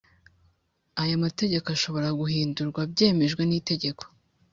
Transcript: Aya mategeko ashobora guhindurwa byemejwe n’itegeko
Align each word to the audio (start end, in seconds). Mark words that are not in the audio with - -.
Aya 1.01 1.15
mategeko 1.23 1.67
ashobora 1.75 2.07
guhindurwa 2.19 2.81
byemejwe 2.91 3.41
n’itegeko 3.45 4.03